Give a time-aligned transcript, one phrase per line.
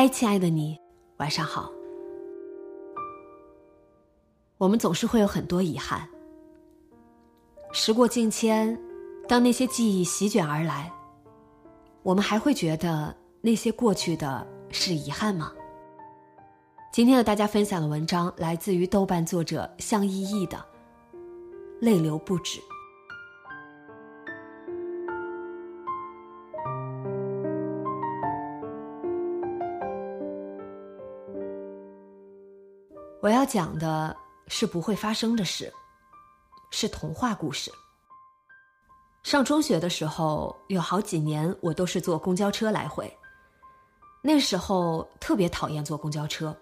[0.00, 0.80] 嗨，亲爱的你，
[1.16, 1.72] 晚上好。
[4.56, 6.08] 我们总是会有很多遗憾。
[7.72, 8.80] 时过境迁，
[9.26, 10.92] 当那些记忆席卷而来，
[12.04, 15.52] 我们还会觉得那些过去的是遗憾吗？
[16.92, 20.56] 今天和大家分享的文章来自于豆瓣作者向依依的
[21.80, 22.60] 《泪流不止》。
[33.48, 34.14] 讲的
[34.46, 35.72] 是不会发生的事，
[36.70, 37.72] 是童话故事。
[39.22, 43.10] 上中学的时候，有好几年我都是坐公交车来回。
[44.20, 46.54] 那时候特别讨厌坐公交车，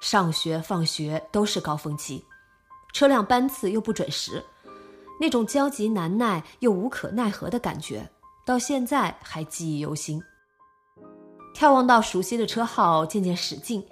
[0.00, 2.24] 上学放学都是高峰期，
[2.92, 4.42] 车辆班次又不准时，
[5.20, 8.10] 那种焦急难耐又无可奈何的感觉，
[8.46, 10.22] 到现在还记忆犹新。
[11.54, 13.86] 眺望到熟悉的车号渐渐驶近。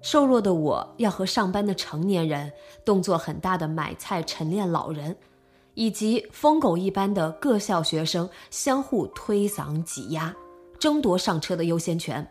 [0.00, 2.50] 瘦弱的我要和上班的成年人、
[2.84, 5.16] 动作很大的买菜晨练老人，
[5.74, 10.34] 以及疯狗一般的各校学生相互推搡挤压，
[10.78, 12.26] 争夺上车的优先权，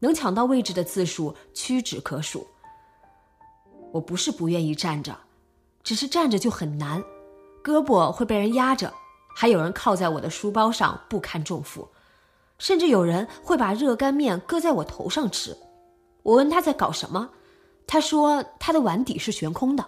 [0.00, 2.44] 能抢到位置的次数屈指可数。
[3.92, 5.16] 我不是不愿意站着，
[5.84, 7.00] 只是站着就很难，
[7.62, 8.92] 胳膊会被人压着，
[9.36, 11.88] 还有人靠在我的书包上不堪重负，
[12.58, 15.56] 甚至有人会把热干面搁在我头上吃。
[16.24, 17.30] 我问他在搞什么，
[17.86, 19.84] 他说他的碗底是悬空的。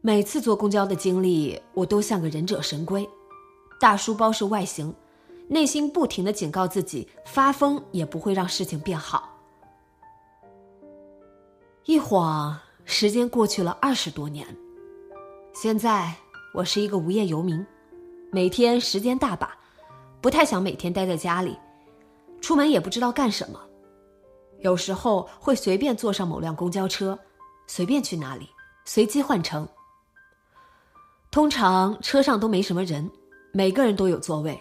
[0.00, 3.06] 每次坐公交的经历，我都像个忍者神龟，
[3.80, 4.94] 大书包是外形，
[5.48, 9.36] 内心不停的警告自己，发疯也不会让事情变好。
[11.84, 14.46] 一晃，时间过去了二十多年，
[15.52, 16.14] 现在
[16.54, 17.66] 我是一个无业游民，
[18.30, 19.58] 每天时间大把，
[20.20, 21.58] 不太想每天待在家里，
[22.40, 23.60] 出门也不知道干什么。
[24.66, 27.16] 有时候会随便坐上某辆公交车，
[27.68, 28.50] 随便去哪里，
[28.84, 29.68] 随机换乘。
[31.30, 33.08] 通常车上都没什么人，
[33.52, 34.60] 每个人都有座位，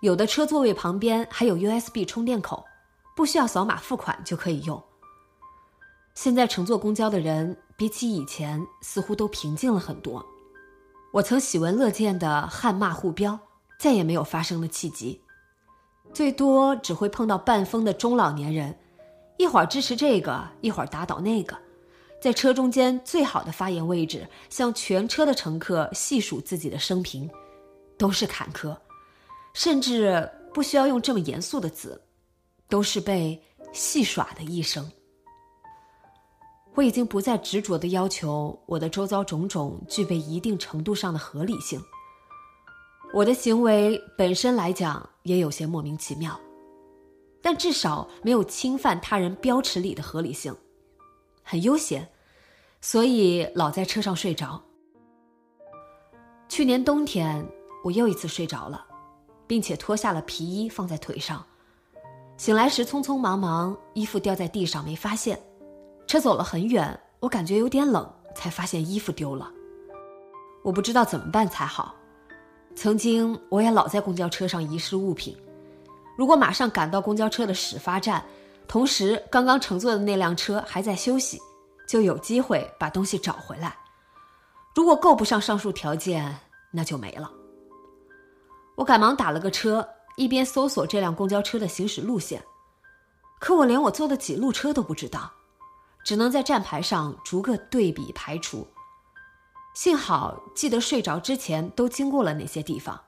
[0.00, 2.64] 有的车座位旁边还有 USB 充电口，
[3.16, 4.80] 不需要扫码付款就可以用。
[6.14, 10.24] 现在乘坐公交的人比起以前似乎都平静了很多。
[11.12, 13.36] 我曾喜闻乐见的汗骂互飙，
[13.76, 15.20] 再也没有发生的契机，
[16.14, 18.78] 最多只会碰到半疯的中老年人。
[19.38, 21.56] 一会儿支持这个，一会儿打倒那个，
[22.20, 27.28] 在车中间最好的发言位置，向全车的乘客细数自己的生平，
[27.98, 28.76] 都是坎坷，
[29.52, 32.00] 甚至不需要用这么严肃的词，
[32.68, 33.40] 都是被
[33.72, 34.90] 戏耍的一生。
[36.74, 41.80] 我已经不再执着的要求我的周遭种种具备一定程度上的合理性，
[43.12, 46.38] 我的行为本身来讲也有些莫名其妙。
[47.46, 50.52] 但至少没有侵犯他人标尺里的合理性，
[51.44, 52.08] 很悠闲，
[52.80, 54.60] 所以老在车上睡着。
[56.48, 57.46] 去年冬天，
[57.84, 58.84] 我又一次睡着了，
[59.46, 61.46] 并且脱下了皮衣放在腿上。
[62.36, 65.40] 醒来时匆匆忙忙，衣服掉在地上没发现。
[66.08, 69.48] 车走了很远，我感觉有点冷，才发现衣服丢了。
[70.64, 71.94] 我不知道怎么办才好。
[72.74, 75.36] 曾经我也老在公交车上遗失物品。
[76.16, 78.24] 如果马上赶到公交车的始发站，
[78.66, 81.38] 同时刚刚乘坐的那辆车还在休息，
[81.86, 83.76] 就有机会把东西找回来。
[84.74, 86.36] 如果够不上上述条件，
[86.72, 87.30] 那就没了。
[88.74, 89.86] 我赶忙打了个车，
[90.16, 92.42] 一边搜索这辆公交车的行驶路线，
[93.38, 95.30] 可我连我坐的几路车都不知道，
[96.04, 98.66] 只能在站牌上逐个对比排除。
[99.74, 102.98] 幸好记得睡着之前都经过了哪些地方，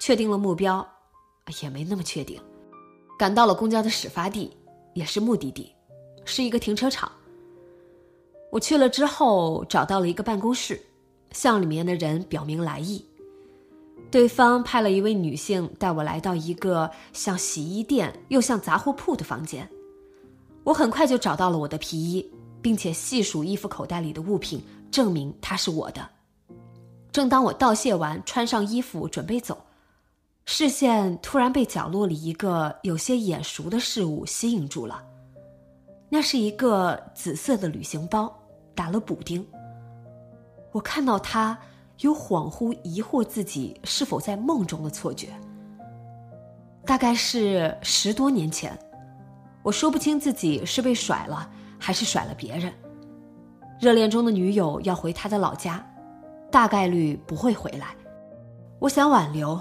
[0.00, 0.88] 确定了目标。
[1.62, 2.40] 也没那么确定。
[3.18, 4.50] 赶到了公交的始发地，
[4.94, 5.72] 也是目的地，
[6.24, 7.10] 是一个停车场。
[8.50, 10.80] 我去了之后，找到了一个办公室，
[11.30, 13.04] 向里面的人表明来意。
[14.10, 19.66] 对方派了一位女性带我来到一个像洗衣店又像杂货铺的房间。
[20.64, 22.30] 我很快就找到了我的皮衣，
[22.60, 26.06] 并且细数衣服口袋里的物品，证明它是我的。
[27.10, 29.64] 正当我道谢完，穿上衣服准备走，
[30.44, 35.02] 视线突然被角落里一个有些眼熟的事物吸引住了。
[36.08, 38.32] 那是一个紫色的旅行包，
[38.74, 39.46] 打了补丁。
[40.72, 41.58] 我看到它。
[42.00, 45.28] 有恍惚疑惑自己是否在梦中的错觉。
[46.84, 48.76] 大概是十多年前，
[49.62, 51.48] 我说不清自己是被甩了
[51.78, 52.72] 还是甩了别人。
[53.78, 55.86] 热恋中的女友要回她的老家，
[56.50, 57.94] 大概率不会回来。
[58.80, 59.56] 我想挽留，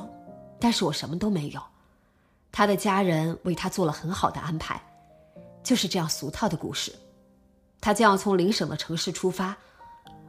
[0.62, 1.62] 但是我什么都没有。
[2.54, 4.82] 他的家人为他做了很好的安排，
[5.62, 6.94] 就是这样俗套的故事。
[7.82, 9.58] 他将要从邻省的城市出发，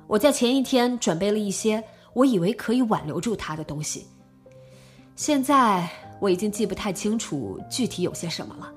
[0.06, 1.84] 我在前一天准备了一些。
[2.14, 4.06] 我以为可以挽留住他的东西，
[5.16, 5.88] 现在
[6.20, 8.70] 我已经记不太清楚具体有些什么了，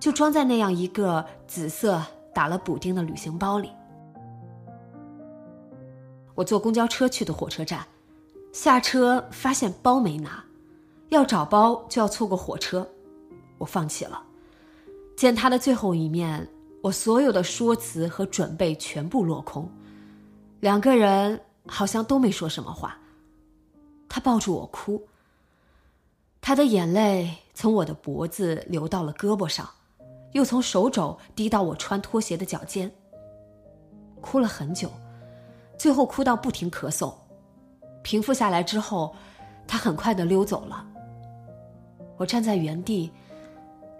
[0.00, 2.02] 就装在那样一个紫色
[2.34, 3.70] 打了补丁的旅行包里。
[6.34, 7.86] 我坐公交车去的火车站，
[8.52, 10.44] 下车发现包没拿，
[11.12, 12.88] 要找包就要错过火车，
[13.58, 14.22] 我放弃了。
[15.16, 16.48] 见他的最后一面，
[16.82, 19.70] 我所有的说辞和准备全部落空，
[20.60, 21.40] 两个人。
[21.68, 22.98] 好像都没说什么话。
[24.08, 25.00] 他抱住我哭，
[26.40, 29.70] 他的眼泪从我的脖子流到了胳膊上，
[30.32, 32.90] 又从手肘滴到我穿拖鞋的脚尖。
[34.20, 34.90] 哭了很久，
[35.78, 37.14] 最后哭到不停咳嗽。
[38.02, 39.14] 平复下来之后，
[39.64, 40.84] 他很快的溜走了。
[42.22, 43.10] 我站在原地，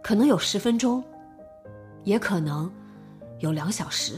[0.01, 1.03] 可能有十分钟，
[2.05, 2.73] 也可能
[3.41, 4.15] 有两小时。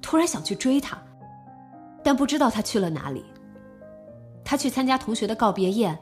[0.00, 1.00] 突然想去追他。
[2.02, 3.24] 但不知道他去了哪里。
[4.44, 5.96] 他去参加同学的告别宴，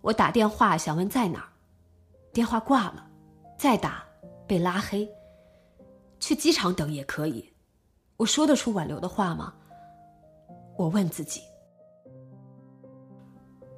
[0.00, 1.48] 我打电话想问在哪儿，
[2.32, 3.06] 电话挂了，
[3.58, 4.02] 再打
[4.46, 5.06] 被拉黑。
[6.18, 7.46] 去机场等也可以，
[8.16, 9.52] 我说得出挽留的话吗？
[10.78, 11.42] 我问自己。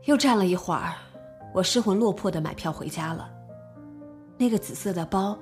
[0.04, 0.94] 又站了一会儿，
[1.54, 3.30] 我失魂落魄的买票回家了。
[4.36, 5.38] 那个紫色的包，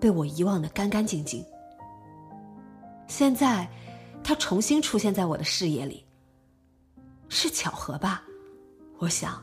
[0.00, 1.44] 被我遗忘的干干净净。
[3.06, 3.68] 现在。
[4.24, 6.04] 他重新出现在我的视野里，
[7.28, 8.24] 是巧合吧？
[8.98, 9.40] 我想。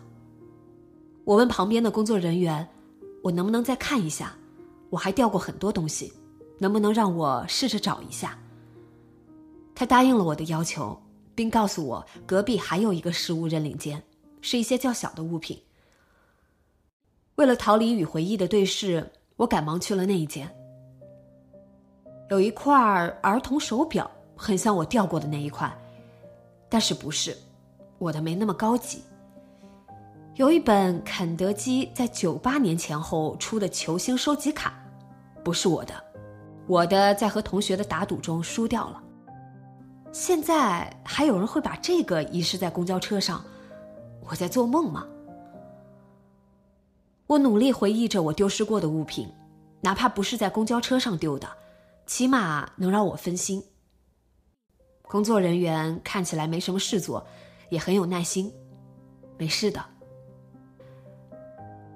[1.23, 2.67] 我问旁边的工作人员
[3.23, 4.35] ：“我能不能再看一下？
[4.89, 6.11] 我还掉过很多东西，
[6.59, 8.37] 能不能让我试着找一下？”
[9.73, 11.01] 他答应了我的要求，
[11.33, 14.03] 并告诉我隔壁还有一个失物认领间，
[14.41, 15.57] 是一些较小的物品。
[17.35, 20.49] 为了逃离与回忆的对视，我赶忙去了那一间。
[22.29, 24.09] 有一块儿儿童手表。
[24.35, 25.71] 很像我掉过的那一块，
[26.67, 27.37] 但是不是
[27.99, 29.01] 我的没那么高级。
[30.35, 34.73] 有一本肯德基在九八年前后出的球星收集卡，
[35.43, 35.93] 不是我的，
[36.67, 39.01] 我的在和同学的打赌中输掉了。
[40.11, 43.41] 现在还有人会把这个遗失在公交车上，
[44.27, 45.05] 我在做梦吗？
[47.33, 49.27] 我努力回忆着我丢失过的物品，
[49.81, 51.49] 哪怕不是在公交车上丢的，
[52.05, 53.63] 起码能让我分心。
[55.01, 57.25] 工作人员看起来没什么事做，
[57.69, 58.53] 也很有耐心。
[59.35, 59.83] 没事的。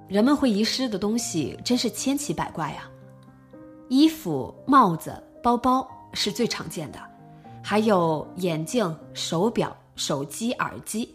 [0.08, 2.90] 人们会遗失的东西真是千奇百怪啊！
[3.90, 7.00] 衣服、帽子、包包是最常见的，
[7.64, 11.14] 还有眼镜、手表、手机、耳机。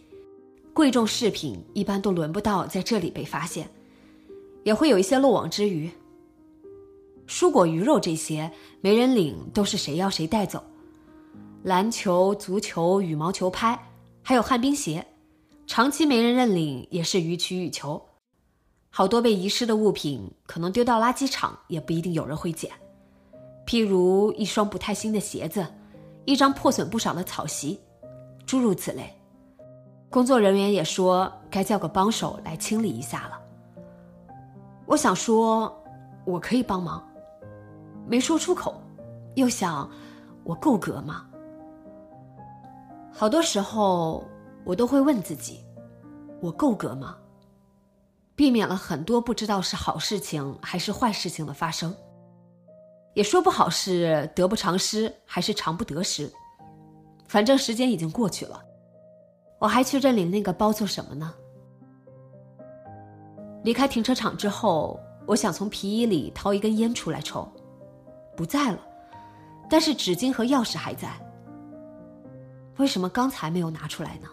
[0.72, 3.68] 贵重饰品一般都轮不到在这里被发现，
[4.64, 5.90] 也会有一些漏网之鱼。
[7.26, 8.50] 蔬果、鱼肉这些
[8.80, 10.62] 没人领，都是谁要谁带走。
[11.62, 13.78] 篮球、足球、羽毛球拍，
[14.22, 15.06] 还有旱冰鞋，
[15.66, 18.00] 长期没人认领也是予取予求。
[18.90, 22.70] 好多被遗失的物品，可能丢到垃圾场也不一定有人会捡。
[23.66, 25.64] 譬如一双不太新的鞋子，
[26.24, 27.80] 一张破损不少的草席，
[28.44, 29.10] 诸如此类。
[30.10, 33.41] 工作人员也说该叫个帮手来清理一下了。
[34.92, 35.74] 我想说，
[36.26, 37.02] 我可以帮忙，
[38.06, 38.78] 没说出口，
[39.36, 39.90] 又想，
[40.44, 41.26] 我够格吗？
[43.10, 44.22] 好多时候，
[44.66, 45.64] 我都会问自己：
[46.42, 47.16] 我够格吗？
[48.36, 51.96] 避免了很多不知道是好事情还是坏事情的发生，
[53.14, 56.30] 也说不好是得不偿失还是偿不得失。
[57.26, 58.62] 反正时间已经过去了，
[59.58, 61.32] 我还去认领那个包做什么呢？
[63.64, 67.48] 离开停车场之后，我想从皮衣里掏一根烟出来抽，
[68.36, 68.78] 不在了，
[69.70, 71.08] 但是纸巾和钥匙还在。
[72.78, 74.28] 为什么刚才没有拿出来呢？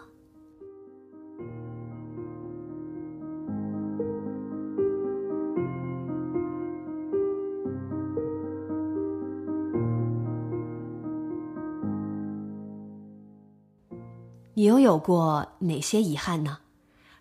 [14.55, 16.57] 你拥有过哪些遗憾呢？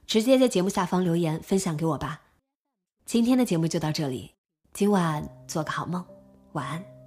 [0.09, 2.23] 直接在节目下方留言分享给我吧。
[3.05, 4.33] 今天的节目就到这里，
[4.73, 6.03] 今晚做个好梦，
[6.53, 6.98] 晚安。